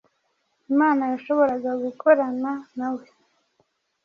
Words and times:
Imana 0.71 1.03
yashoboraga 1.13 1.69
gukorana 1.83 2.51
na 2.77 2.87
we, 2.95 3.05